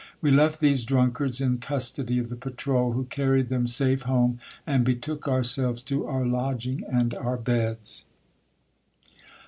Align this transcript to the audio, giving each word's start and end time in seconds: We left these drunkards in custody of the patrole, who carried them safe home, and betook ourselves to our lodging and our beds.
We 0.19 0.31
left 0.31 0.61
these 0.61 0.83
drunkards 0.83 1.41
in 1.41 1.59
custody 1.59 2.17
of 2.17 2.29
the 2.29 2.35
patrole, 2.35 2.93
who 2.93 3.03
carried 3.05 3.49
them 3.49 3.67
safe 3.67 4.01
home, 4.01 4.39
and 4.65 4.83
betook 4.83 5.27
ourselves 5.27 5.83
to 5.83 6.07
our 6.07 6.25
lodging 6.25 6.83
and 6.91 7.13
our 7.13 7.37
beds. 7.37 8.05